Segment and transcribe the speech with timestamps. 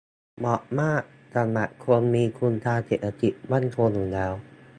[0.37, 1.03] เหมาะมาก
[1.35, 4.31] สำหรับคนมีทุนทางเศรษฐกิจมั่นคงอยู่แล้ว